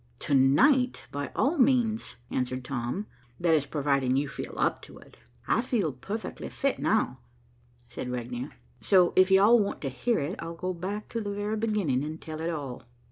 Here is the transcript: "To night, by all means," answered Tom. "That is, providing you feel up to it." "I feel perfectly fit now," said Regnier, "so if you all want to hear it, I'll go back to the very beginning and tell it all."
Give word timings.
"To 0.21 0.33
night, 0.33 1.05
by 1.11 1.29
all 1.35 1.59
means," 1.59 2.15
answered 2.31 2.65
Tom. 2.65 3.05
"That 3.39 3.53
is, 3.53 3.67
providing 3.67 4.17
you 4.17 4.27
feel 4.27 4.55
up 4.57 4.81
to 4.81 4.97
it." 4.97 5.17
"I 5.47 5.61
feel 5.61 5.91
perfectly 5.93 6.49
fit 6.49 6.79
now," 6.79 7.19
said 7.87 8.09
Regnier, 8.09 8.49
"so 8.79 9.13
if 9.15 9.29
you 9.29 9.39
all 9.39 9.59
want 9.59 9.79
to 9.81 9.89
hear 9.89 10.17
it, 10.17 10.37
I'll 10.41 10.55
go 10.55 10.73
back 10.73 11.07
to 11.09 11.21
the 11.21 11.29
very 11.31 11.55
beginning 11.55 12.03
and 12.03 12.19
tell 12.19 12.41
it 12.41 12.49
all." 12.49 12.81